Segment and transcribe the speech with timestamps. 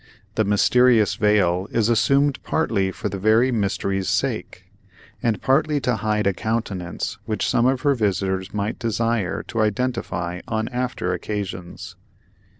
[0.33, 4.63] The mysterious veil is assumed partly for the very mystery's sake,
[5.21, 10.41] and partly to hide a countenance which some of her visitors might desire to identify
[10.47, 11.97] on after occasions.